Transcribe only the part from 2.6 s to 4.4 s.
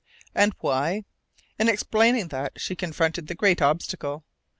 confronted the great obstacle.